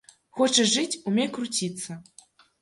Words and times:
Хочаш 0.37 0.71
жыць, 0.75 0.99
умей 1.11 1.29
круціцца. 1.37 1.91